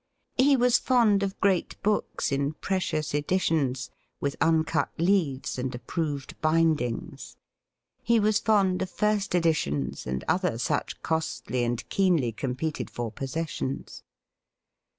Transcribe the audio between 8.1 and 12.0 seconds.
was fond of first editions, and other such costly and